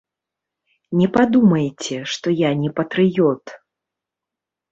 Не 1.01 1.07
падумайце, 1.17 1.99
што 2.13 2.27
я 2.39 2.49
не 2.63 2.71
патрыёт. 2.79 3.45